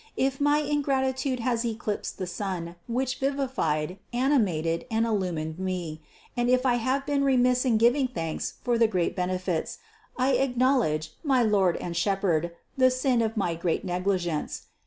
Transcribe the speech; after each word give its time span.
If 0.17 0.41
my 0.41 0.61
ingratitude 0.61 1.41
has 1.41 1.63
eclipsed 1.63 2.17
the 2.17 2.25
Sun, 2.25 2.75
which 2.87 3.19
vivified, 3.19 3.99
animated 4.11 4.87
and 4.89 5.05
illu 5.05 5.31
mined 5.35 5.59
me, 5.59 6.01
and 6.35 6.49
if 6.49 6.65
I 6.65 6.77
have 6.81 7.05
been 7.05 7.23
remiss 7.23 7.65
in 7.65 7.77
giving 7.77 8.07
thanks 8.07 8.55
for 8.63 8.79
the 8.79 8.87
great 8.87 9.15
benefits, 9.15 9.77
I 10.17 10.31
acknowledge, 10.37 11.13
my 11.23 11.43
Lord 11.43 11.77
and 11.77 11.95
Shepherd, 11.95 12.49
the 12.75 12.89
sin 12.89 13.21
of 13.21 13.37
my 13.37 13.53
great 13.53 13.85
negligence. 13.85 14.63